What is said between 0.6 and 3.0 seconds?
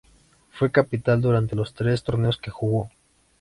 capitán durante los tres torneos que jugó.